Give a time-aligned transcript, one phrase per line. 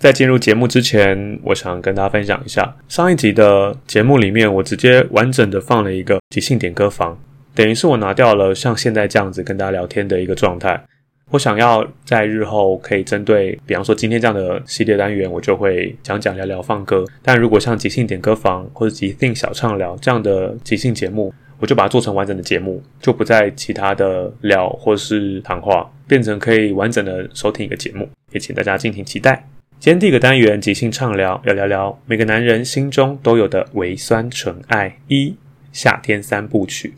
[0.00, 7.20] 在进入节目之前，我想跟大家分享一下上一集的节目里面，我直接完整的放了一个即兴点歌房，
[7.54, 10.82] 等于是我拿掉了像现在这样子跟大家聊天的一个状态。
[11.30, 17.04] 我想要在日后可以针对，比方说今天这样的系列单元，我就会讲讲聊聊放歌。
[17.20, 29.46] 但如果像即兴点歌房或者即兴小畅聊这样的即兴节目，我就把它做成完整的节目，就不再其他的聊或是谈话，变成可以完整的收听一个节目，也请大家敬请期待。
[29.80, 35.34] 今天第一个单元即兴畅聊，要聊聊每个男人心中都有的微酸纯爱一
[35.72, 36.92] 夏天三部曲。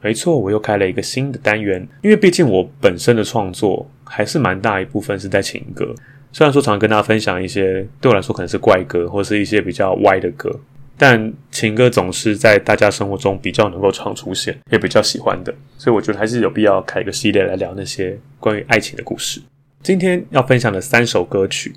[0.00, 5.92] 没错，我又开了一个新的单元，因为毕竟我本身的创作还是蛮大一部分是在情歌。
[6.30, 10.48] 虽然说常常跟大家分享一些对我来说可能是怪歌，或是一些比较歪的歌，
[10.96, 15.52] 但情歌总是在大家生活中比较能够常出现，也比较喜欢的。
[15.76, 19.42] 所以我觉得还是有必要开一个系列来聊那些关于爱情的故事。
[19.82, 21.72] 今天要分享的三首歌曲。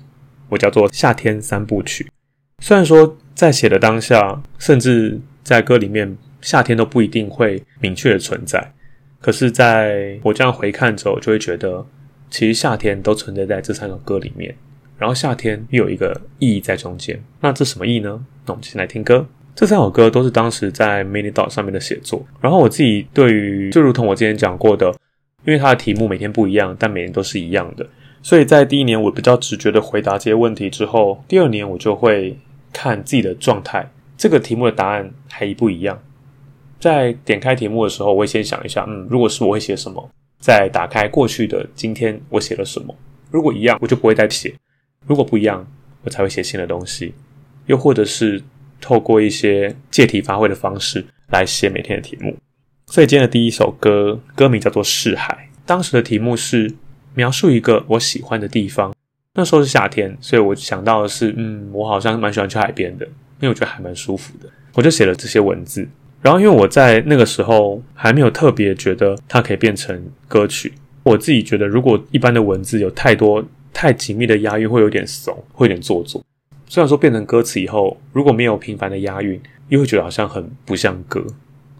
[0.52, 2.06] 我叫做夏天三部曲。
[2.62, 8.72] 虽然说在写的当下，甚至在歌里面，夏天都不一定会明确的存在。
[9.18, 11.86] 可是，在我这样回看之后，就会觉得，
[12.28, 14.54] 其实夏天都存在在这三首歌里面。
[14.98, 17.18] 然后夏天又有一个意义在中间。
[17.40, 18.22] 那这什么意义呢？
[18.44, 19.26] 那我们先来听歌。
[19.54, 22.24] 这三首歌都是当时在 Mini Dot 上面的写作。
[22.42, 24.94] 然后我自己对于，就如同我之前讲过的，
[25.46, 27.88] 因为它的题目每天不一样，但每年都是一样的。
[28.22, 32.38] 所以在第一年我比较直觉的回答这些问题之后，第二年我就会
[32.72, 36.00] 看自己的状态，这个题目的答案还一不一样。
[36.78, 40.08] 在点开题目的时候，我会先想一下，嗯，如果是我会写什么？
[40.38, 42.94] 再打开过去的今天我写了什么？
[43.30, 44.52] 如果一样，我就不会再写；
[45.04, 45.66] 如果不一样，
[46.04, 47.12] 我才会写新的东西。
[47.66, 48.40] 又或者是
[48.80, 52.36] 透过一些借题发挥的方式来写每天的题目。
[52.86, 56.72] 所以今天的第一首歌，歌名叫做《视海》，当时的题目是。
[57.14, 58.92] 描述一个我喜欢的地方。
[59.34, 64.48] 那时候是夏天，所以我想到的是，嗯，我好像蛮喜欢去海边的，因为我觉得还蛮舒服的。
[64.74, 65.88] 我就写了这些文字。
[66.20, 70.72] 然后，因为我在那个时候还没有特别觉得它可以变成歌曲。
[71.02, 76.22] 我自己觉得，如果一般的文字有太多太紧密的押韵，会有点怂，会有点做作。
[76.68, 81.24] 虽然说变成歌词以后，如果没有频繁的押韵，又会觉得好像很不像歌。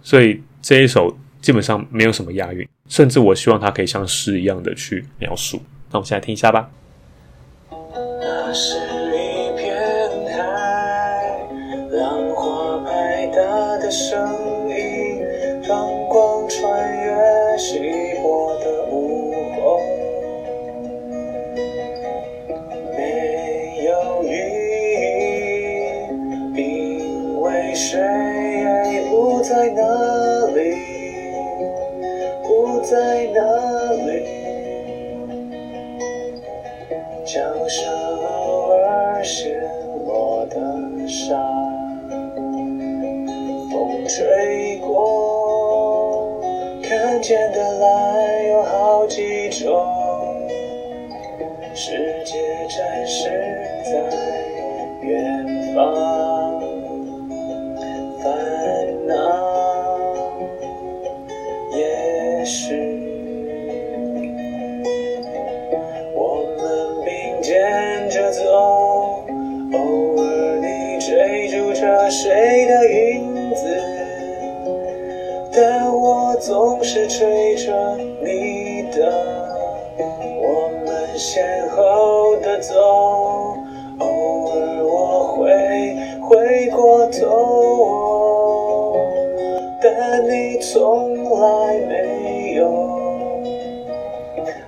[0.02, 1.14] 所以这一首。
[1.42, 5.60] 基本上没有什么押韵，甚至我希望它可以像诗一样的去描述。
[5.90, 6.70] 那我们现在听一下吧。
[7.70, 9.76] 那是一片
[10.30, 11.40] 海，
[11.90, 14.16] 浪花拍打的声
[14.70, 15.18] 音，
[15.68, 16.62] 阳光穿
[17.04, 17.80] 越稀
[18.22, 19.11] 薄的雾
[90.20, 93.00] 你从来没有。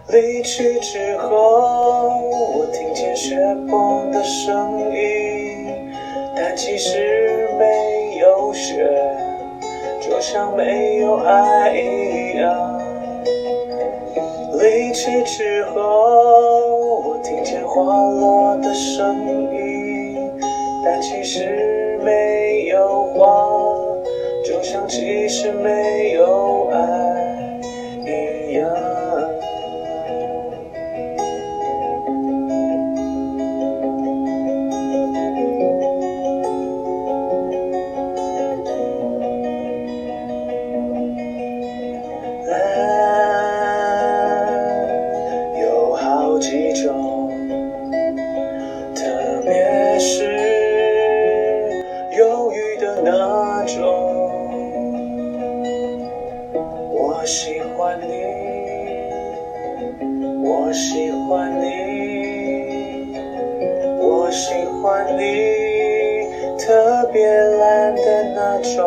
[0.09, 2.21] 离去之后，
[2.57, 3.37] 我听见雪
[3.69, 5.67] 崩的声音，
[6.37, 8.89] 但其实没有雪，
[10.01, 12.81] 就像没有爱一样。
[14.61, 15.81] 离去之后，
[17.09, 20.31] 我听见花落的声音，
[20.85, 21.64] 但其实
[24.95, 26.24] 其实没有
[64.85, 65.23] 欢你，
[66.59, 68.03] 特别懒的
[68.35, 68.79] 那种。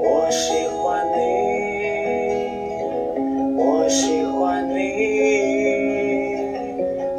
[0.00, 1.18] 我喜欢你，
[3.58, 4.78] 我喜欢你，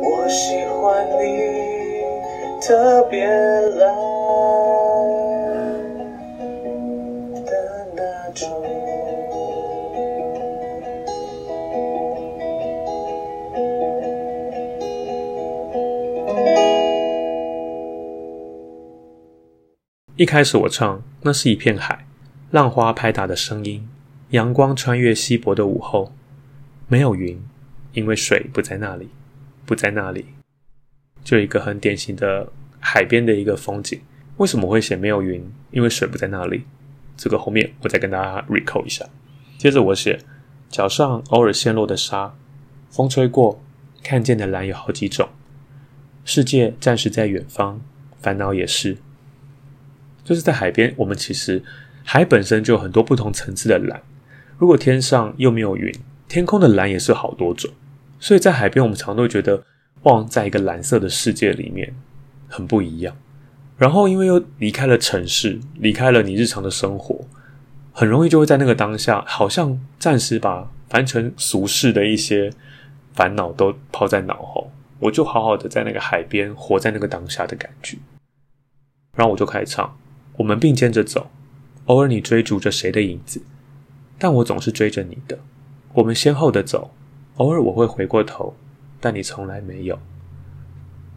[0.01, 1.21] 我喜欢你，
[2.61, 3.27] 特别
[20.25, 22.07] 一开始我唱，那是一片海，
[22.49, 23.87] 浪花拍打的声音，
[24.31, 26.15] 阳光穿越稀薄的午后，
[26.87, 27.39] 没有云，
[27.93, 29.09] 因为水不在那里，
[29.67, 30.25] 不在那里，
[31.23, 34.01] 就一个很典型的海边的一个风景。
[34.37, 35.47] 为什么会写没有云？
[35.69, 36.63] 因为水不在那里。
[37.15, 39.05] 这个后面我再跟大家 recall 一下。
[39.59, 40.17] 接着我写
[40.69, 42.35] 脚上偶尔陷落的沙，
[42.89, 43.61] 风吹过，
[44.01, 45.29] 看见的蓝有好几种，
[46.23, 47.79] 世界暂时在远方，
[48.19, 48.97] 烦恼也是。
[50.25, 51.63] 就是在海边，我们其实
[52.03, 54.01] 海本身就有很多不同层次的蓝。
[54.57, 55.93] 如果天上又没有云，
[56.27, 57.71] 天空的蓝也是好多种。
[58.19, 59.63] 所以在海边，我们常常都会觉得，
[60.03, 61.95] 哇，在一个蓝色的世界里面
[62.47, 63.15] 很不一样。
[63.77, 67.27] 然后因为又离开了城市，离开了你日常的生活，
[67.91, 72.51] 很容易就会在那个当下，好像暂时把凡尘俗世的一些
[73.13, 77.97] 烦恼都抛在脑后，我就好好的在那个海边，活在那个当下的感觉。
[79.15, 79.95] 然后我就开始唱。
[80.37, 81.29] 我们并肩着走，
[81.85, 83.41] 偶尔你追逐着谁的影子，
[84.17, 85.37] 但我总是追着你的。
[85.93, 86.91] 我们先后的走，
[87.37, 88.55] 偶尔我会回过头，
[88.99, 89.97] 但你从来没有。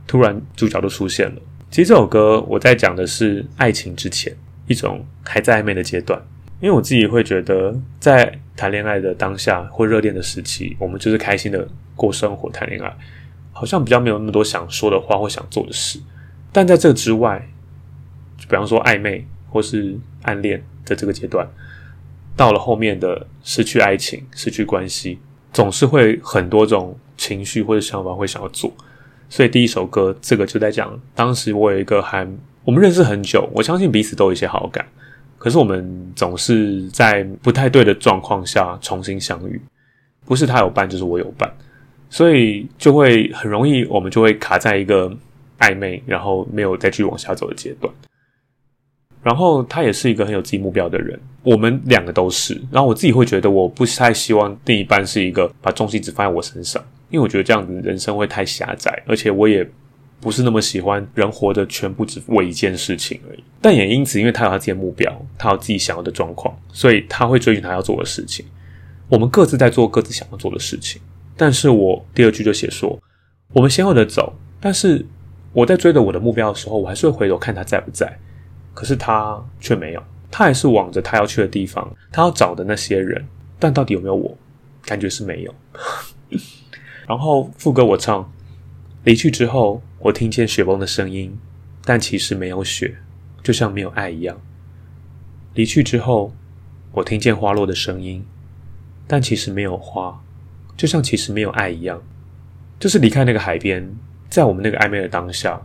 [0.06, 1.42] 突然，主角都出现了。
[1.70, 4.34] 其实这首歌我在讲的是爱情之前
[4.66, 6.18] 一种还在暧昧的阶段，
[6.60, 12.96] 因为我自己会觉得，在谈恋爱的当下或热恋的时期，我们就是开心的过生活、谈恋爱，
[13.52, 16.00] 好像比较没有那么多想说的话或想做的事。
[16.52, 17.46] 但在这之外，
[18.46, 21.46] 比方说暧昧或是暗恋的这个阶段，
[22.36, 25.18] 到了后面的失去爱情、失去关系，
[25.52, 28.72] 总是会很多种情绪或者想法会想要做。
[29.28, 32.26] 所以第一首歌这个就在讲，当时我有一个还
[32.64, 34.86] 我们认识很久，我相信彼此都有一些好感，
[35.36, 39.60] 可是我们总是在不太对的状况下重新相遇，
[40.24, 41.52] 不是他有伴就是我有伴，
[42.08, 45.14] 所以就会很容易我们就会卡在一个
[45.58, 47.92] 暧昧，然后没有再继续往下走的阶段。
[49.22, 52.54] 然后他也是一个很有自己目标的人，我们两个都是。
[52.70, 59.68] 然后我自己会觉得，我不太希望另一半是一个把重心只放在我身上，因为我觉得这样子人生会太狭窄，而且我也
[60.20, 63.42] 不是那么喜欢人活的全部只为一件事情而已。
[63.60, 68.46] 但也因此，因为他有他自己的目标，他有自己想要的状况，所以他会追寻他要做的事情。
[69.08, 71.00] 我们各自在做各自想要做的事情。
[71.36, 72.98] 但是我第二句就写说，
[73.52, 75.04] 我们先后的走，但是
[75.52, 78.18] 我在追着我的目标的时候，我还是会回头看他在不在。
[78.74, 83.26] 可是他却没有，他还是往着他要去的地方，他要找的那些人，
[83.58, 84.36] 但到底有没有我？
[84.82, 85.54] 感觉是没有。
[87.06, 88.32] 然后副歌我唱，
[89.04, 91.38] 离去之后，我听见雪崩的声音，
[91.84, 92.96] 但其实没有雪，
[93.42, 94.40] 就像没有爱一样。
[95.54, 96.32] 离去之后，
[96.92, 98.24] 我听见花落的声音，
[99.06, 100.22] 但其实没有花，
[100.76, 102.02] 就像其实没有爱一样。
[102.78, 103.92] 就是离开那个海边，
[104.30, 105.60] 在我们那个暧昧的当下，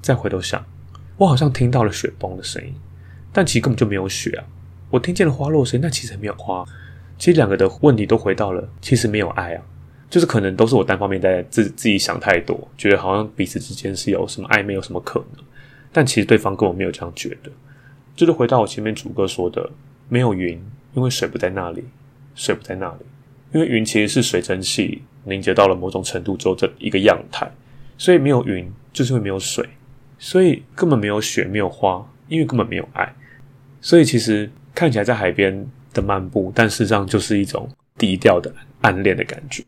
[0.00, 0.64] 再回头想，
[1.16, 2.72] 我好像听到了雪崩的声音，
[3.32, 4.44] 但其实根本就没有雪啊。
[4.90, 6.64] 我听见了花落声，但其实没有花。
[7.18, 9.62] 其实两个的问题都回到了，其实没有爱啊。
[10.08, 15.44] 就是可能都是我单方面在自自己想太多，觉得好像彼此之间是有什么暧昧，有什么可能，
[15.92, 17.50] 但其实对方根本没有这样觉得。
[18.14, 19.68] 就是回到我前面主歌说的，
[20.08, 20.62] 没有云，
[20.94, 21.82] 因为水不在那里，
[22.34, 23.06] 水不在那里，
[23.52, 27.50] 因为云其实是水蒸气凝结到了某种程度之后的一个样态，
[27.98, 29.68] 所以没有云就是会没有水，
[30.18, 33.14] 所以根本没有雪，没有花，因为根本没有爱，
[33.80, 37.68] 所以其实看起来在海边的漫步，但事实上就是一种
[37.98, 39.62] 低调的暗恋的感觉。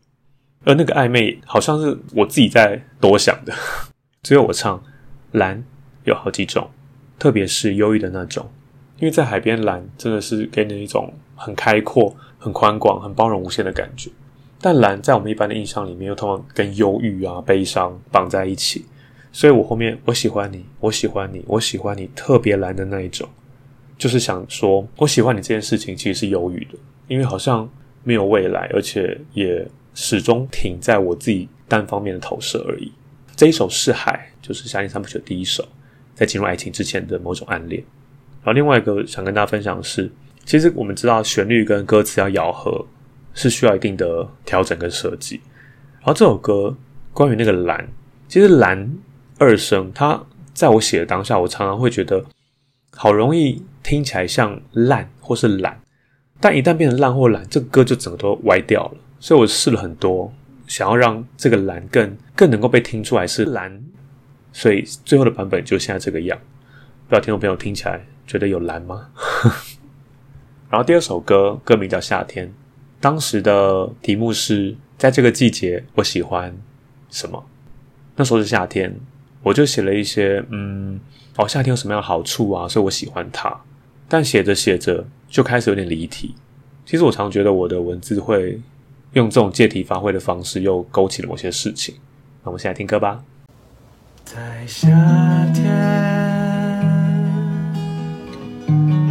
[0.65, 3.53] 而那个暧昧好像是我自己在多想的。
[4.21, 4.83] 只有我唱
[5.31, 5.63] 蓝
[6.03, 6.69] 有好几种，
[7.17, 8.49] 特别是忧郁的那种，
[8.97, 14.11] 因为在海边蓝真的是给你一种很开阔、很宽广、很包容无限的感觉。
[14.59, 18.85] 但蓝在我们一般的印象里面，又通常跟忧郁啊、悲伤绑在一起。
[19.31, 23.27] 所以我后面我喜欢你，我喜欢你，我喜欢你，特别蓝的那一种，
[23.97, 27.69] 就是想说我喜欢你这件事情其实是犹豫的，因为好像
[28.03, 29.67] 没有未来，而且也。
[29.95, 32.89] 始终停在我自己单方面的投射而已。
[33.35, 35.67] 这一首《是海》就是《夏天三部曲》的第一首，
[36.15, 37.83] 在进入爱情之前的某种暗恋。
[38.41, 40.09] 然后另外一个想跟大家分享的是，
[40.45, 42.85] 其实我们知道旋律跟歌词要咬合
[43.33, 45.41] 是需要一定的调整跟设计。
[45.95, 46.73] 然后这首歌
[47.11, 47.85] 关于那个蓝，
[48.29, 48.89] 其实蓝
[49.39, 50.21] 二声，它
[50.53, 52.23] 在我写的当下，我常常会觉得
[52.91, 55.81] 好容易听起来像烂或是懒，
[56.39, 58.97] 但一旦变成烂或懒，这个歌就整个都歪掉了。
[59.19, 60.31] 所以我试了很多，
[60.67, 63.81] 想要让这个蓝更更能够被听出来是蓝，
[64.51, 66.37] 所以最后的版本就现在这个样。
[67.07, 69.09] 不知道听众朋友听起来觉得有蓝吗？
[70.69, 72.47] 然后第二首歌歌名叫《夏天》，
[72.99, 76.55] 当时的题目是在这个季节我喜欢
[77.09, 77.43] 什么？
[78.15, 78.95] 那时候是夏天，
[79.43, 80.99] 我就写了一些嗯，
[81.37, 82.67] 哦，夏天有什么样的好处啊？
[82.67, 83.59] 所以我喜欢它。
[84.07, 86.35] 但写着写着就开始有点离题。
[86.85, 88.59] 其实我常觉得我的文字会。
[89.13, 91.95] 用这种借题发挥的方式，又勾起了某些事情。
[92.43, 93.23] 那我们现在听歌吧。
[94.23, 94.87] 在夏
[95.51, 95.65] 天，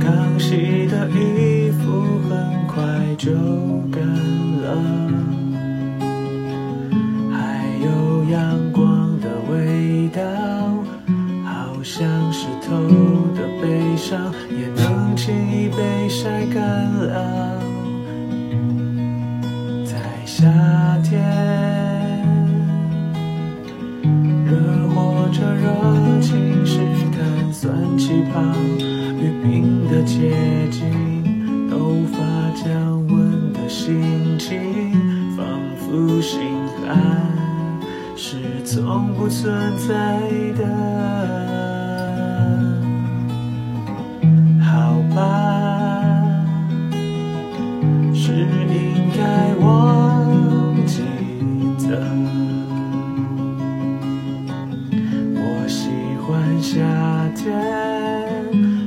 [0.01, 2.85] 刚洗的衣服很快
[3.19, 3.33] 就
[3.91, 4.01] 干，
[16.21, 17.63] 晒干了。
[19.85, 19.95] 在
[20.27, 20.49] 夏
[21.05, 21.23] 天，
[24.45, 26.81] 热火着热情是
[27.13, 28.43] 碳酸气泡，
[29.21, 30.91] 与冰的接近，
[31.71, 32.19] 头发
[32.57, 32.67] 降
[33.07, 34.03] 温的心
[34.41, 34.59] 情，
[35.37, 35.47] 仿
[35.79, 36.41] 佛心
[36.85, 36.99] 寒
[38.17, 39.55] 是从不存
[39.87, 40.19] 在
[40.59, 40.67] 的。
[44.61, 45.58] 好吧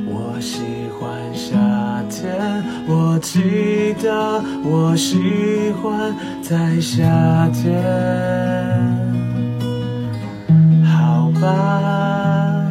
[0.08, 0.62] 我喜
[1.00, 1.56] 欢夏
[2.10, 7.82] 天，我记得我喜欢在夏天，
[10.86, 12.66] 好吧，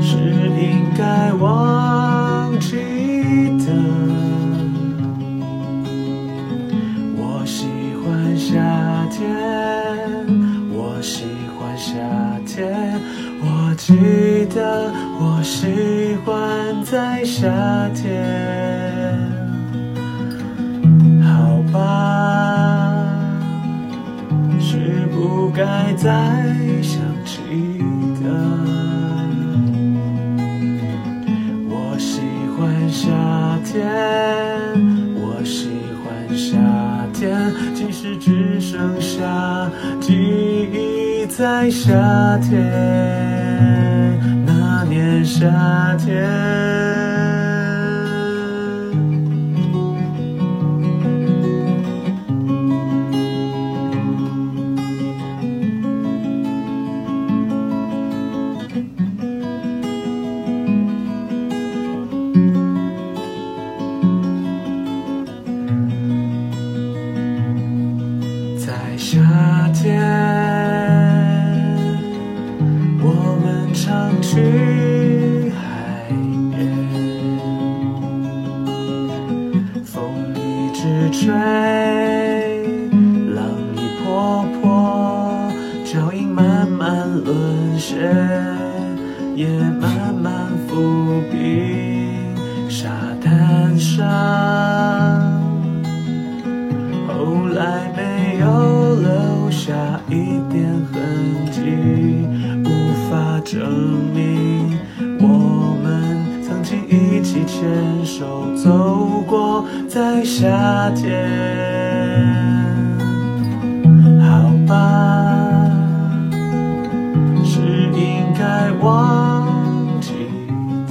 [0.00, 0.16] 是
[0.60, 2.76] 应该忘记
[3.64, 3.72] 的。
[7.16, 7.66] 我喜
[8.04, 8.52] 欢夏
[13.94, 16.34] 记得我喜欢
[16.82, 17.48] 在夏
[17.94, 19.14] 天。
[21.22, 23.06] 好吧，
[24.58, 26.08] 是不该再
[26.82, 27.38] 想起
[28.20, 28.26] 的。
[31.70, 32.20] 我喜
[32.56, 33.06] 欢夏
[33.64, 33.80] 天，
[35.14, 35.68] 我喜
[36.02, 36.58] 欢夏
[37.12, 39.70] 天，即使只剩下
[40.00, 41.92] 记忆在夏
[42.38, 42.60] 天，
[45.36, 47.03] 夏天。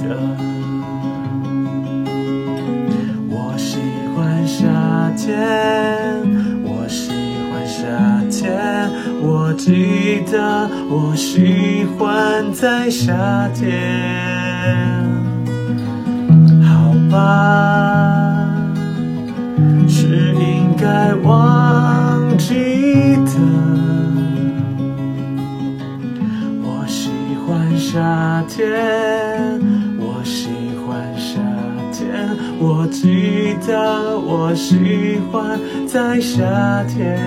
[0.08, 0.16] 的。
[3.28, 3.78] 我喜
[4.14, 4.66] 欢夏
[5.16, 5.34] 天，
[6.64, 7.10] 我喜
[7.50, 7.82] 欢夏
[8.30, 8.52] 天，
[9.22, 13.62] 我记得我喜欢在夏天。
[16.62, 17.14] 好吧，
[19.88, 23.32] 是应该忘记的。
[26.62, 27.10] 我喜
[27.46, 29.13] 欢夏天，
[32.94, 37.18] 记得我喜欢在夏天。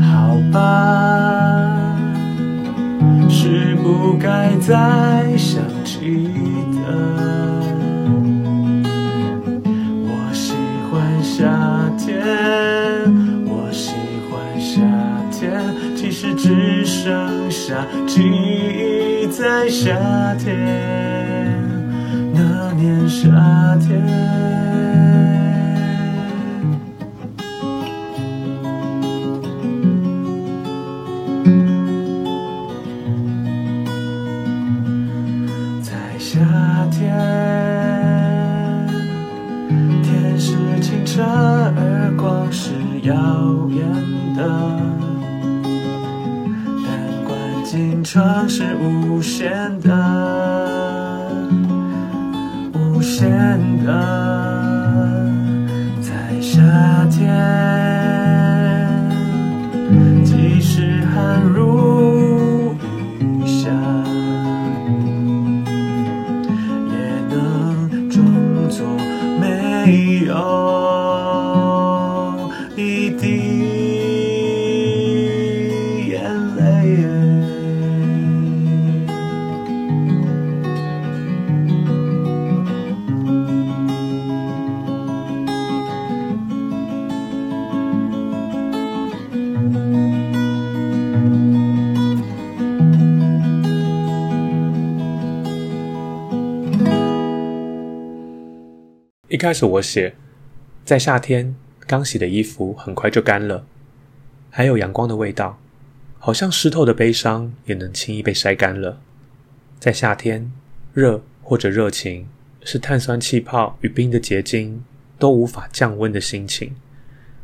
[0.00, 1.94] 好吧，
[3.28, 6.30] 是不该再想起
[6.72, 6.80] 的。
[10.02, 10.54] 我喜
[10.90, 11.44] 欢夏
[11.98, 12.16] 天，
[13.44, 13.92] 我喜
[14.30, 14.80] 欢夏
[15.30, 15.62] 天，
[15.94, 19.94] 其实只剩下记忆在夏
[20.38, 20.56] 天，
[23.88, 24.45] 夏
[99.28, 100.14] 一开始我写，
[100.84, 103.66] 在夏天刚洗的衣服很快就干了，
[104.50, 105.58] 还有阳光的味道，
[106.20, 109.00] 好像湿透的悲伤也能轻易被晒干了。
[109.80, 110.52] 在夏天，
[110.94, 112.28] 热或者热情
[112.62, 114.84] 是碳酸气泡与冰的结晶
[115.18, 116.76] 都无法降温的心情，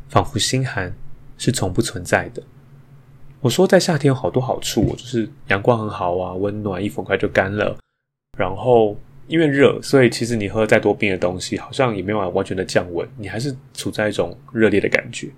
[0.07, 0.93] 仿佛心寒
[1.37, 2.41] 是从不存在的。
[3.41, 7.77] 我说在夏天有好多好处，就是阳光很好啊，温暖，衣服很快就干了，
[8.37, 8.95] 然后。
[9.27, 15.29] 因为热，所以其实你喝再多冰的东西，好像也没有完全的降温，你还是处在一种热烈的感觉。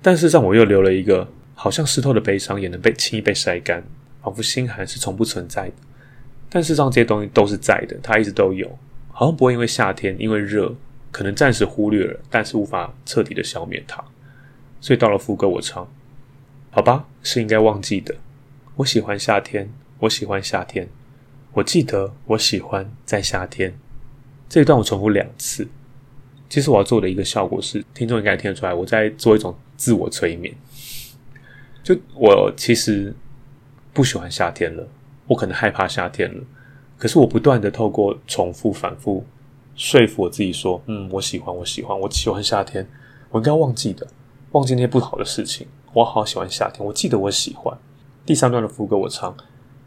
[0.00, 3.82] 但事实上，我又留了一个好像湿透的悲伤，也能被轻易被晒干，
[4.22, 5.74] 仿佛心寒是从不存在的。
[6.48, 8.78] 但事实上，这些东西都是在的，它一直都有，
[9.10, 10.72] 好像不会因为夏天因为热，
[11.10, 14.02] 可能暂时忽略了，但是无法彻底的消灭它。
[14.80, 15.86] 所以到了副歌，我唱，
[16.70, 18.14] 好吧，是应该忘记的。
[18.76, 20.88] 我喜欢夏天，我喜欢夏天。
[21.52, 23.76] 我记得我喜欢在夏天
[24.48, 25.66] 这一段，我重复两次。
[26.48, 30.54] 其实我要做的一个效果是，听众应该听得出来，我在做一种自我催眠。
[31.82, 33.14] 就我其实
[33.92, 34.88] 不喜欢夏天了，
[35.26, 36.42] 我可能害怕夏天了，
[36.96, 39.26] 可是我不断的透过重复、反复
[39.74, 42.86] 说服我自己说：“嗯，我喜欢，我喜欢，我喜欢夏天。
[43.30, 44.06] 我应该忘记的，
[44.52, 45.66] 忘记那些不好的事情。
[45.92, 47.76] 我好喜欢夏天，我记得我喜欢。”
[48.24, 49.36] 第三段的副歌我唱，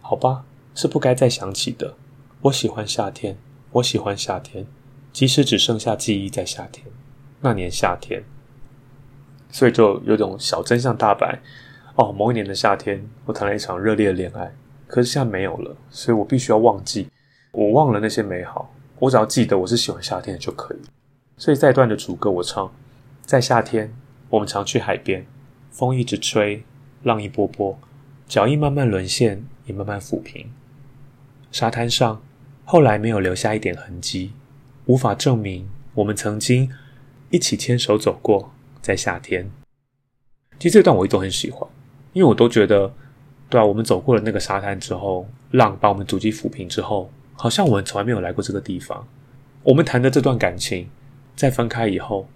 [0.02, 0.44] 好吧。
[0.74, 1.96] 是不该再想起的。
[2.42, 3.38] 我喜欢夏天，
[3.72, 4.66] 我喜欢夏天，
[5.14, 6.86] 即使只剩下记忆在夏天，
[7.42, 8.24] 那年夏天。
[9.50, 11.40] 所以就有种小真相大白。
[11.96, 14.56] 哦，某一年的夏天，我谈了一场热烈的恋爱，
[14.88, 17.10] 可是现在没有了，所以我必须要忘记，
[17.52, 20.78] 我忘了那些美好，我只要记得我是喜欢夏天的就可以。
[21.38, 22.74] 所以这一段的主歌我唱，
[23.24, 23.94] 在夏天，
[24.30, 25.28] 我们常去海边，
[25.70, 26.64] 风一直吹，
[27.04, 27.78] 浪一波波，
[28.26, 30.50] 脚印慢慢沦陷，也慢慢抚平。
[31.52, 32.22] 沙滩上，
[32.64, 34.32] 后来没有留下一点痕迹，
[34.86, 36.72] 无法证明我们曾经
[37.30, 39.52] 一起牵手走过，在夏天。
[40.58, 41.70] 其实这段我一直都很喜欢，
[42.14, 42.94] 因为我都觉得，
[43.50, 49.06] 对啊，我们走过了那个沙滩之后，浪把我们足迹抚平之后，好像我们从来没有来过这个地方。
[49.64, 50.90] 我们谈的这段感情，
[51.36, 52.28] 在分开以后，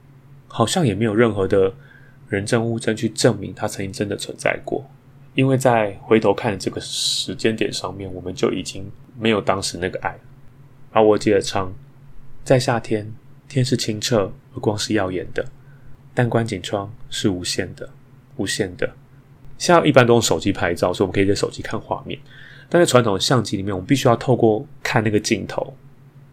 [0.48, 1.74] 好像也没有任何的
[2.28, 4.84] 人证物证去证明它曾经真的存在过。
[5.36, 10.18] 因为在回头看这个时间点上面，我们就已经没有当时那个爱。
[10.92, 11.74] 而我接着唱，
[12.44, 13.14] 在夏天。
[13.48, 15.46] 天是清澈，而光是耀眼的，
[16.16, 17.88] 但观景窗是无限的，
[18.38, 18.92] 无限的。
[19.60, 22.20] 现在一般都用手机拍照，所以我们可以在手机看画面。
[22.68, 25.72] 但在传统的相机里面，我们必须要透过看那个镜头，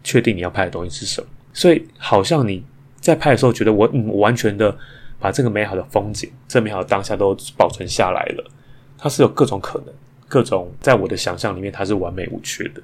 [0.03, 1.27] 确定你要拍的东西是什么。
[1.53, 2.65] 所以，好像你
[2.99, 4.75] 在拍的时候，觉得我嗯，完全的
[5.19, 8.51] 把这个美好的风景、这美好的当下都保存下来了。
[8.97, 9.93] 它是有各种可能，
[10.33, 12.81] 各种在我的想象里面，它是完美无缺的。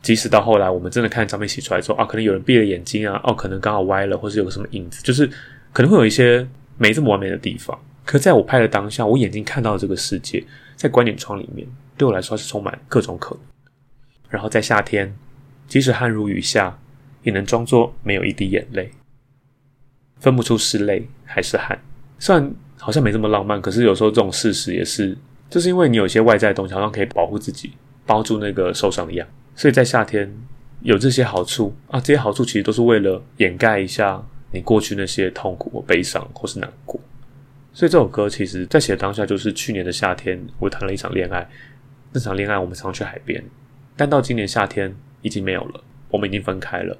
[0.00, 5.28] 即使到后来，我们真的看照片洗出来之后啊，可能有人闭了眼睛啊，哦，可能刚好歪了，或是有什么影子，就是
[5.74, 7.78] 可能会有一些没这么完美的地方。
[8.02, 10.42] 可在我拍的当下，我眼睛看到的这个世界，
[10.74, 13.44] 在观景窗里面，对我来说是充满各种可能。
[14.30, 15.14] 然后在夏天，
[15.68, 16.78] 即使汗如雨下，
[17.22, 18.90] 也能装作没有一滴眼泪，
[20.20, 21.78] 分不出是泪还是汗。
[22.18, 27.72] 虽然好像没这么浪漫，可是有时候这种事实也是，就是因为你有一些外在东西，好像可以保护自己，
[28.04, 29.26] 包住那个受伤的痒。
[29.54, 30.32] 所以在夏天
[30.80, 37.00] 有这些好处啊，这些好处其实都是为了掩盖一下你过去那些痛苦或悲伤或是难过。
[37.72, 41.48] 所以这首歌其实在写当下就是去年的夏天，我谈了一场恋爱，
[42.12, 43.42] 那场恋爱我们常去海边，
[43.96, 45.80] 但到今年夏天已经没有了，
[46.10, 46.96] 我们已经分开了。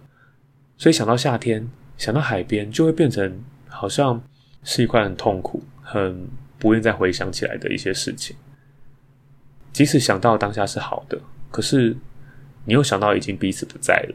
[0.77, 4.23] 所以想到夏天，想到海边，就会变成好像
[4.65, 6.29] 是一块很痛苦、很
[6.59, 8.37] 不愿再回想起来的一些事情。
[9.73, 11.97] 即使想到当下是好的，可是。
[12.69, 14.15] 你又想到已经彼此不在了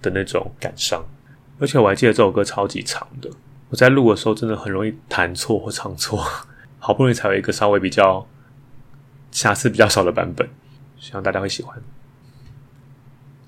[0.00, 1.04] 的那种感伤，
[1.58, 3.30] 而且我还记得这首歌超级长的，
[3.68, 6.26] 我在录的时候真的很容易弹错或唱错，
[6.80, 8.26] 好不容易才有一个稍微比较
[9.30, 10.48] 瑕疵比较少的版本，
[10.98, 11.78] 希望大家会喜欢。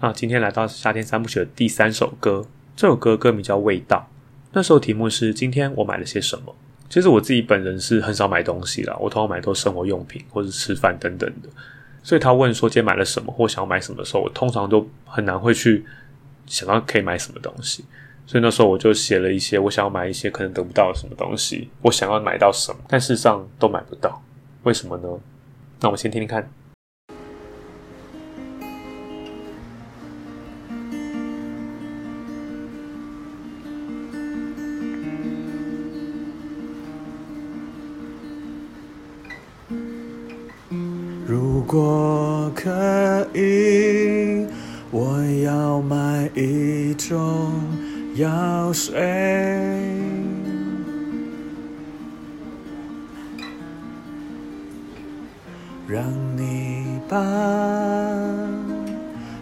[0.00, 4.10] 啊，今天来到夏天三部曲的第三首歌，这首歌歌名叫《味道》，
[4.52, 6.54] 那时候题目是今天我买了些什么。
[6.92, 11.48] 其实我自己本人是很少买东西啦，我通常买都生活用品或者吃饭等等的。
[12.02, 15.86] 所以他问说今天买了什么或想要买什么的时候，我通常都很难会去
[16.46, 17.82] 想到可以买什么东西。
[18.26, 24.22] 所以那时候我就写了一些我想要买一些可能得不到的什么东西，我想要买到什么，但事实上都买不到。
[24.64, 25.08] 为什么呢？
[25.80, 26.46] 那我们先听听看。
[48.14, 48.92] 要睡，
[55.88, 56.04] 让
[56.36, 57.16] 你把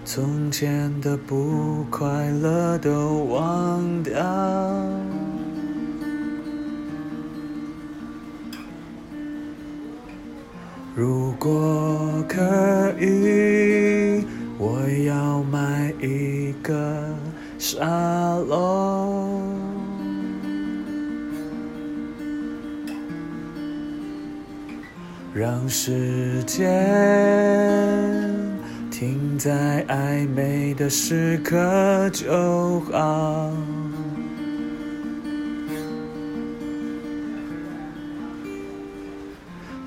[0.04, 4.14] 从前的不快乐都忘掉。
[10.94, 14.24] 如果可以，
[14.58, 16.74] 我要买一个
[17.58, 17.86] 沙
[25.70, 26.68] 时间
[28.90, 33.52] 停在暧昧的时刻就好。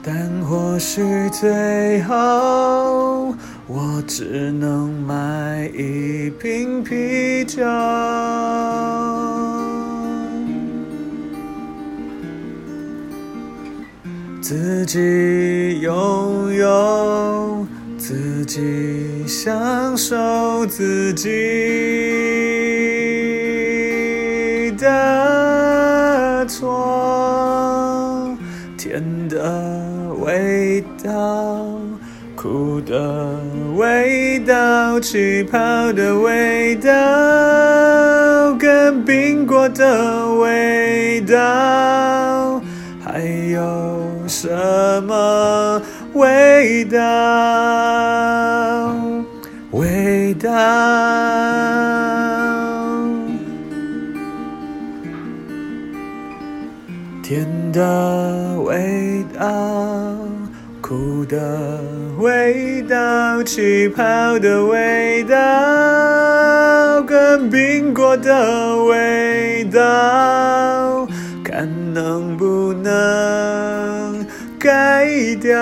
[0.01, 3.35] 但或许最后，
[3.67, 7.61] 我只能买一瓶啤酒，
[14.43, 17.65] 自己拥有，
[17.97, 21.29] 自己享受自己
[24.77, 28.35] 的错，
[28.77, 29.93] 甜的。
[30.19, 31.65] 味道，
[32.35, 33.39] 苦的
[33.75, 35.57] 味道，气泡
[35.91, 41.37] 的味道，跟冰过的味道，
[45.03, 45.81] 么
[46.13, 46.99] 味道？
[49.71, 50.49] 味道，
[57.21, 59.43] 甜的味道。
[60.81, 61.79] 苦的
[62.19, 64.03] 味道，气泡
[64.39, 67.01] 的味道。
[67.03, 71.07] 跟冰果的味道，
[71.43, 72.32] 看能
[75.53, 75.59] 要，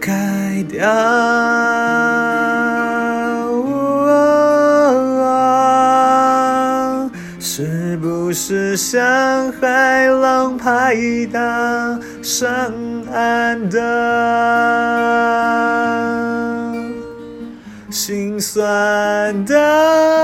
[0.00, 0.80] 改掉。
[7.40, 10.96] 是不是像海浪拍
[11.30, 11.38] 打
[12.22, 12.72] 上
[13.12, 13.76] 岸的
[17.90, 20.21] 心酸的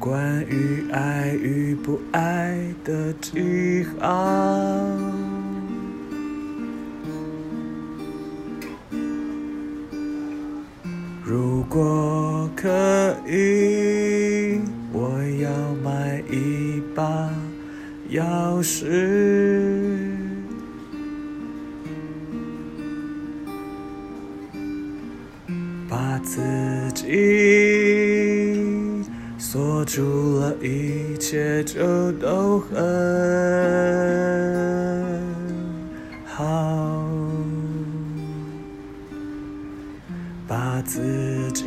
[0.00, 4.08] 关于爱与不爱的记号。
[11.22, 12.66] 如果可
[13.28, 14.58] 以，
[14.90, 15.50] 我要
[15.84, 17.30] 买一把
[18.10, 19.59] 钥匙，
[29.92, 32.76] 住了，一切就都很
[36.24, 37.04] 好。
[40.46, 41.64] 把自己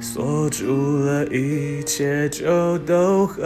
[0.00, 3.42] 锁住了，一切就都很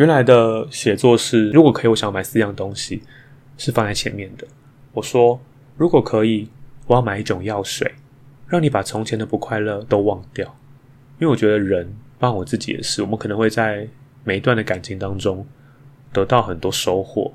[0.00, 3.02] 原来的写作是，如果可以，我想买四样东西，
[3.58, 4.46] 是放在前面的。
[4.92, 5.38] 我说，
[5.76, 6.48] 如果可以，
[6.86, 7.92] 我要买一种药水，
[8.46, 10.56] 让你把从前的不快乐都忘掉。
[11.18, 13.86] 因为我觉得人，包括我自己也是，我们可能会在
[14.24, 15.46] 每一段的感情当中
[16.14, 17.34] 得到很多收获，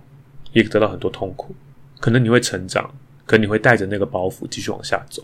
[0.51, 1.53] 也得到很多痛苦。
[1.99, 2.91] 可能你会成长，
[3.27, 5.23] 可能你会带着那个包袱继续往下走。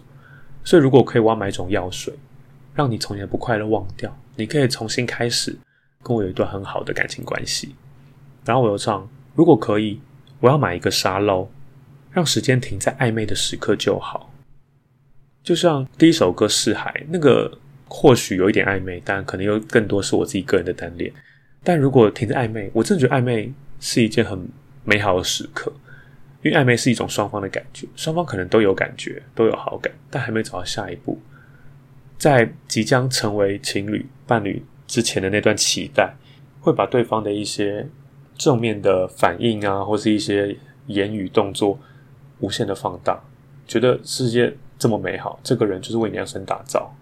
[0.63, 2.13] 所以，如果可以，我要买一种药水，
[2.75, 5.57] 让你从前的不快乐忘掉，你可以重新开始。
[6.03, 7.75] 跟我有一段很好的感情关系，
[8.43, 9.99] 然后我又唱，如果可以，
[10.39, 11.47] 我要买一个沙漏，
[12.11, 14.33] 让时间停在暧昧的时刻就好。
[15.43, 21.11] 就像第一首歌《是海》，那个或许有一点暧昧，但可能又更多是我自己个人的单恋。
[21.63, 24.49] 但如果停在暧昧，我真的觉得暧昧是一件很
[24.83, 25.71] 美好的时刻，
[26.41, 31.19] 因为暧昧是一种双方的感觉，双方可能都有感觉，都有好感，但还没走到下一步，
[32.17, 34.63] 在即将成为情侣伴侣。
[34.91, 36.13] 之前的那段期待，
[36.59, 37.87] 会把对方的一些
[38.35, 40.53] 正面的反应啊，或是一些
[40.87, 41.79] 言语动作
[42.41, 43.17] 无限的放大，
[43.65, 46.93] 觉得世界这么美好，这个人就是为你量身打造，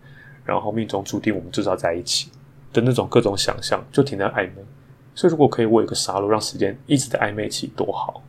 [0.46, 2.30] 然后命中注定我们至少在一起
[2.72, 4.64] 的那种各种想象，就停在暧昧。
[5.16, 8.22] 所以如果可以，我有个杀戮，让时间一直在暧昧期，多好！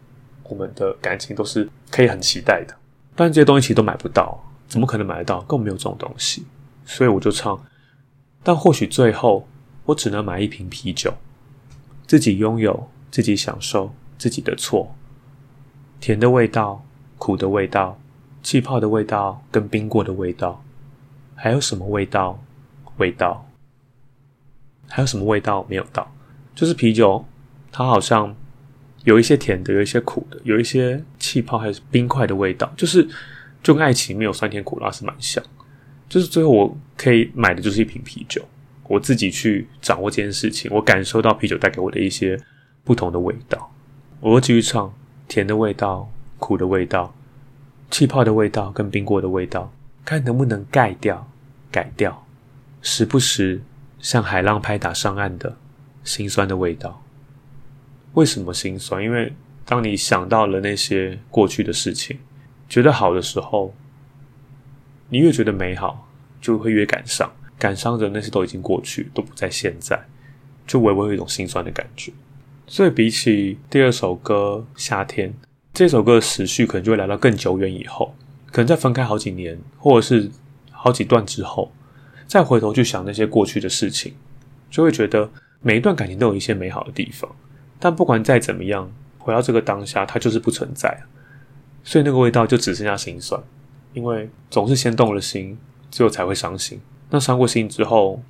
[0.45, 2.75] 我们的感情都是可以很期待的。
[3.15, 5.43] 但这些东西其实都买不到，怎么可能买得到？
[5.43, 6.47] 更没有这种东西。
[6.87, 7.63] 所以我就唱。
[8.43, 9.47] 但或许最后，
[9.85, 11.15] 我只能买一瓶啤酒，
[12.07, 14.95] 自己拥有，自己享受自己的错。
[16.01, 16.85] 甜的味道，
[17.19, 17.99] 苦的味道，
[18.43, 20.65] 气泡的味道，跟冰过的味道，
[21.35, 22.43] 还有什么味道？
[22.97, 23.47] 味道？
[24.89, 26.11] 还有什么味道没有到？
[26.55, 27.25] 就是啤酒，
[27.71, 28.35] 它好像
[29.05, 33.07] 有一些甜的，有一些苦的，有一些气泡还是冰块的味道，就是
[33.63, 35.45] 就跟爱情没有酸甜苦辣是蛮像。
[36.11, 38.45] 就是最后我可以买的就是一瓶啤酒，
[38.89, 42.37] 我自己去掌握这件事情，我感受到啤酒带给我的一些
[42.83, 43.73] 不同的味道。
[44.19, 44.93] 我会继续唱
[45.29, 47.15] 甜的味道、苦的味道、
[47.93, 49.73] 气泡的味道跟冰过的味道，
[50.05, 51.31] 看能不能盖掉、
[51.71, 52.27] 改掉，
[52.83, 53.63] 时不时
[54.01, 55.57] 像海浪拍打上岸的
[56.03, 57.01] 心酸的味道。
[58.15, 59.01] 为什么心酸？
[59.01, 59.33] 因为
[59.65, 62.19] 当你想到了那些过去的事情，
[62.69, 63.73] 觉得好的时候。
[65.11, 66.09] 你越觉得美好，
[66.41, 70.01] 就会越感伤，感伤的那些都已经过去，都不在现在，
[70.67, 72.13] 就微微有一种心酸的感觉。
[72.67, 75.29] 所以比起第二首歌《夏天》，
[75.75, 78.15] 这首歌的时序可能就会来到更久远以后，
[78.53, 80.31] 可能在分开好几年，或者是
[80.71, 81.73] 好几段之后，
[82.29, 84.15] 再回头去想那些过去的事情，
[84.71, 85.29] 就会觉得
[85.61, 87.29] 每一段感情都有一些美好的地方。
[87.81, 91.03] 但不管再怎么样，回到这个当下，它就是不存在，
[91.83, 93.43] 所以那个味道就只剩下心酸。
[93.93, 95.57] 因为总是先动了心，
[95.91, 96.81] 最后才会伤心。
[97.11, 98.23] 那伤过心之后，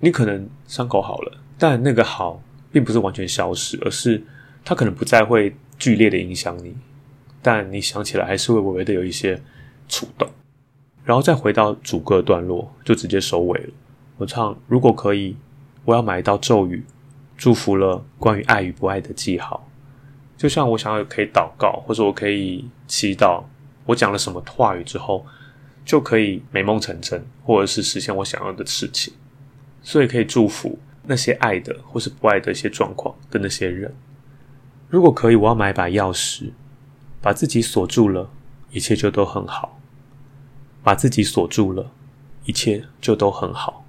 [0.00, 4.22] 你可能伤口好了，但那个好并不是完全消失，而是
[4.64, 6.76] 它可能不再会剧烈的影响你，
[7.42, 9.40] 但你想起来还是会微微的有一些
[9.88, 10.28] 触动。
[11.04, 13.70] 然后再回到主歌段落，就直接收尾了。
[14.18, 15.36] 我唱：如果可以，
[15.84, 16.84] 我要买一道咒语，
[17.36, 19.66] 祝福了关于爱与不爱的记号。
[20.36, 23.42] 就像我想要可以祷告，或者我可以祈祷，
[23.88, 25.24] 我讲了什么话语之后，
[25.82, 29.14] 就可以美梦成真，或者是实现我想要的事情。
[29.80, 33.94] 所以可以祝福那些爱的或是不爱的一些状况的那些人。
[34.90, 36.50] 如果可以，我要买把钥匙，
[37.22, 38.28] 把自己锁住了，
[38.70, 39.80] 一切就都很好。
[40.82, 41.90] 把自己锁住了，
[42.44, 43.86] 一切就都很好。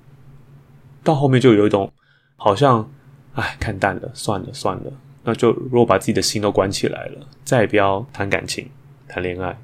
[1.03, 1.91] 到后面就有一种
[2.37, 2.89] 好像，
[3.33, 4.93] 哎，看淡了，算了算了。
[5.23, 8.69] 那就如果把自己的心都关起来了，再也不要谈感情、
[9.07, 9.57] 谈恋爱，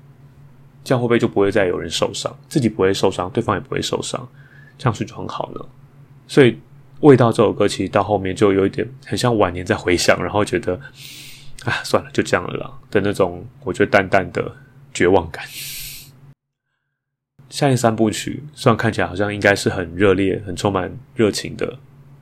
[0.85, 2.33] 这样会不会就不会再有人受伤？
[2.47, 4.25] 自己不会受伤，对方也不会受伤，
[4.77, 5.65] 这样是就很好呢。
[6.27, 6.51] 所以
[7.01, 10.79] 《味道》这首歌其实到后面就有一点很像晚年在回想，然后觉得，
[11.65, 14.55] 啊，算了，就这样了啦的那种，我觉得淡淡的
[14.93, 15.43] 绝望感。
[17.49, 21.77] 夏天三部曲虽然看起来好像应该是很热烈、很充满热情的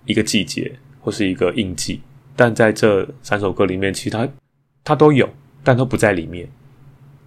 [0.05, 0.71] 一个季节
[1.01, 2.01] 或是一个印记，
[2.35, 4.27] 但在这三首歌里面，其实它
[4.83, 5.29] 它都有，
[5.63, 6.47] 但都不在里面。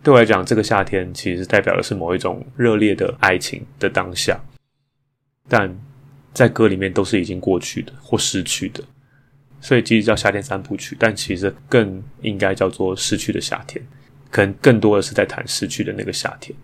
[0.06, 4.40] 对我来讲，这个夏天其实代表的是某一种热烈的爱情的当下，
[5.48, 5.76] 但
[6.32, 8.84] 在歌里面都是已经过去的或失去的，
[9.60, 13.84] 所以即使叫夏天三部曲，但其实更应该叫做失去的夏天，
[14.30, 16.56] 可能更多的是在谈失去的那个夏天。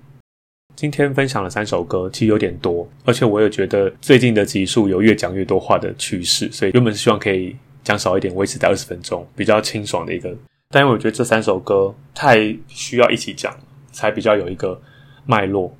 [0.76, 10.32] 今天分享了三首歌，其实有点多，而且我也觉得最近的集数有越讲越多话的趋势，所以原本是希望可以讲少一点，维持在二十分钟，比较清爽的一个。
[10.72, 13.56] 但因为我觉得这三首歌太需要一起讲，
[13.92, 14.80] 才比较有一个
[15.26, 15.72] 脉络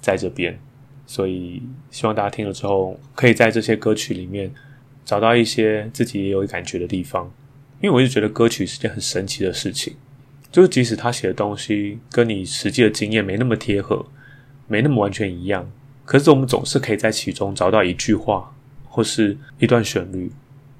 [0.00, 0.58] 在这边，
[1.06, 4.50] 所以希望大家听了之后，可以在这些歌曲里面
[5.04, 7.30] 找到一些自己也有感觉的地方。
[7.80, 9.94] 因为我一直觉得歌曲是件很神奇的事情，
[10.50, 14.04] 就是即使他写的东西跟你实际的经验没那么贴合。
[14.70, 15.66] 没那么完全一样，
[16.04, 18.54] 可是我们总是可以在其中找到一句话
[18.86, 20.30] 或是一段旋律，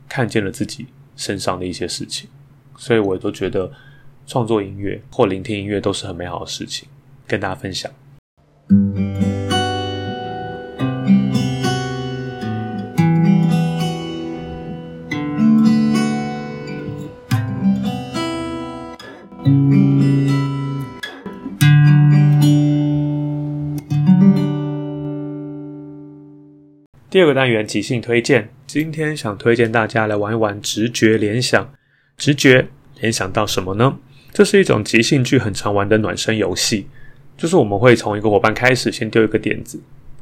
[0.07, 0.85] 看见了自己
[1.17, 2.29] 身上的一些事情，
[2.81, 3.71] 所以我都觉得
[4.25, 6.89] 创作音乐或聆听音乐都是很美好的事情，
[7.27, 7.91] 跟大家分享。
[27.11, 31.69] 第二个单元即兴推荐，今天想推荐大家来玩一玩直觉联想。
[32.19, 32.69] 直觉
[33.01, 33.97] 联想到什么呢？
[34.33, 36.87] 这是一种即兴剧很常玩的暖身游戏，
[37.37, 39.81] 就是我们会从一个伙伴开始，先丢一个点子，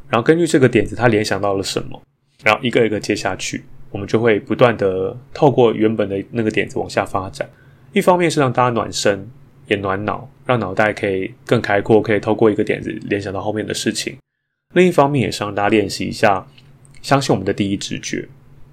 [0.08, 2.00] 然后根据这个点子他联想到了什么，
[2.44, 7.48] 然后一个一个接下去，我们就会不断的透过原本的那个点子往下发展。
[7.92, 9.28] 一方面是让大家暖身，
[9.66, 14.16] 也暖脑，让脑袋可以更开阔，可以透过一个点子联想到后面的事情。
[14.74, 16.46] 另一方面也是让大家练习一下。
[17.02, 18.18] 相信我们的第一直觉，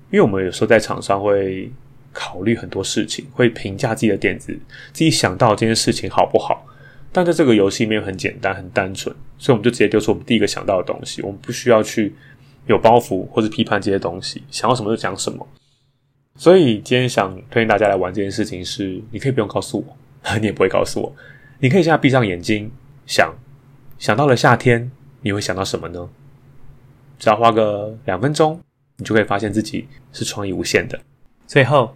[0.09, 1.71] 因为我们有时候在场上会
[2.13, 4.57] 考虑很多事情，会评价自己的点子，
[4.93, 6.65] 自己想到这件事情好不好。
[7.11, 12.15] 但在这个游戏里面很简单、很单纯，所以我们就直接丢出我们第一个想到的东西，我们不需要去
[12.65, 15.47] 有包袱或者批判这些东西，想要什么就讲什么。
[16.35, 21.15] 所以今天想推荐大家来玩这件事情是，你可以不用告诉我，你也不会告诉我，
[21.59, 22.71] 你可以现在闭上眼睛
[23.05, 23.31] 想，
[23.99, 26.09] 想到了夏天，你会想到什么呢？
[27.19, 28.59] 只要花个两分钟，
[28.97, 30.99] 你就可以发现自己是创意无限的。
[31.45, 31.95] 最后，